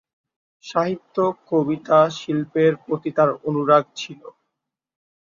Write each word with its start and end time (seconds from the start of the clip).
সাহিত্য, 0.63 1.15
কবিতা, 1.47 1.99
শিল্পের 2.17 2.73
প্রতি 2.83 3.09
তার 3.17 3.29
অনুরাগ 3.47 3.83
ছিলো। 3.95 4.29